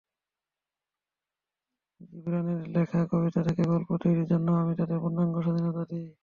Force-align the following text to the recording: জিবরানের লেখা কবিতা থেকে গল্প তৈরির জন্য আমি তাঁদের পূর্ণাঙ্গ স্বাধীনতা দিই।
জিবরানের 2.01 2.61
লেখা 2.69 2.99
কবিতা 3.11 3.41
থেকে 3.47 3.63
গল্প 3.71 3.89
তৈরির 4.01 4.29
জন্য 4.31 4.47
আমি 4.61 4.73
তাঁদের 4.79 4.97
পূর্ণাঙ্গ 5.03 5.35
স্বাধীনতা 5.45 5.83
দিই। 5.89 6.07